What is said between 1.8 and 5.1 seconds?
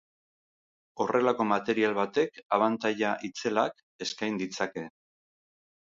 batek abantaila itzelak eskain ditzake.